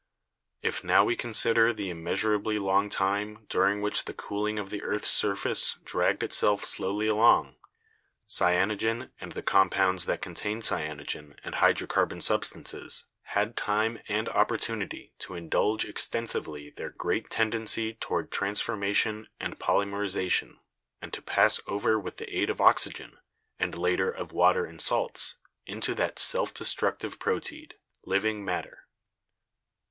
If 0.63 0.83
now 0.83 1.05
we 1.05 1.15
consider 1.15 1.71
the 1.71 1.91
im 1.91 1.97
42 2.03 2.03
BIOLOGY 2.03 2.03
measurably 2.05 2.57
long 2.57 2.89
time 2.89 3.45
during 3.47 3.81
which 3.83 4.05
the 4.05 4.15
cooling 4.15 4.57
of 4.57 4.71
the 4.71 4.81
earth's 4.81 5.11
surface 5.11 5.77
dragged 5.85 6.23
itself 6.23 6.65
slowly 6.65 7.05
along, 7.05 7.57
cyanogen 8.27 9.11
and 9.21 9.33
the 9.33 9.43
compounds 9.43 10.07
that 10.07 10.19
contain 10.19 10.61
cyanogen 10.63 11.35
and 11.43 11.53
hydrocarbon 11.53 12.19
substances 12.19 13.05
had 13.37 13.55
time 13.55 13.99
and 14.07 14.27
opportunity 14.29 15.13
to 15.19 15.35
indulge 15.35 15.85
exten 15.85 16.27
sively 16.27 16.71
their 16.71 16.89
great 16.89 17.29
tendency 17.29 17.93
toward 17.93 18.31
transformation 18.31 19.27
and 19.39 19.59
polymerization 19.59 20.57
and 20.99 21.13
to 21.13 21.21
pass 21.21 21.61
over 21.67 21.99
with 21.99 22.17
the 22.17 22.35
aid 22.35 22.49
of 22.49 22.59
oxygen, 22.59 23.19
and 23.59 23.77
later 23.77 24.09
of 24.09 24.31
water 24.31 24.65
and 24.65 24.81
salts, 24.81 25.35
into 25.67 25.93
that 25.93 26.17
self 26.17 26.55
destructive 26.55 27.19
proteid, 27.19 27.73
living 28.03 28.43
matter." 28.43 28.87